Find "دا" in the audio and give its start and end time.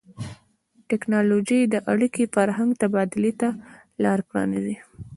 1.73-1.79